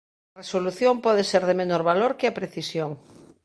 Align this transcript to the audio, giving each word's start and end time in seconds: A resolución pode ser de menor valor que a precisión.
A 0.35 0.37
resolución 0.41 0.93
pode 1.05 1.23
ser 1.31 1.43
de 1.49 1.55
menor 1.61 1.81
valor 1.91 2.11
que 2.19 2.27
a 2.27 2.37
precisión. 2.39 2.91